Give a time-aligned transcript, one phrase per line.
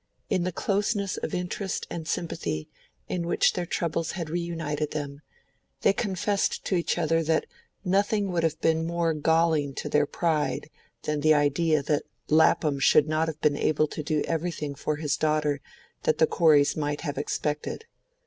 [0.31, 2.67] In the closeness of interest and sympathy
[3.07, 5.21] in which their troubles had reunited them,
[5.81, 7.45] they confessed to each other that
[7.85, 10.71] nothing would have been more galling to their pride
[11.03, 15.17] than the idea that Lapham should not have been able to do everything for his
[15.17, 15.61] daughter
[16.01, 17.85] that the Coreys might have expected.